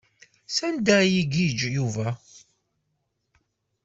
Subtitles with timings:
[0.55, 2.07] Sanda ad igiǧǧ Yuba?